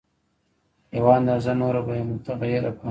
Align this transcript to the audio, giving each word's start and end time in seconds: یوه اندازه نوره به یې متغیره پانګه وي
یوه 0.97 1.11
اندازه 1.19 1.51
نوره 1.59 1.81
به 1.87 1.93
یې 1.97 2.03
متغیره 2.09 2.61
پانګه 2.71 2.77
وي 2.77 2.79